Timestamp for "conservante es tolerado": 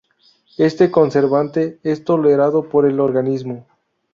0.89-2.67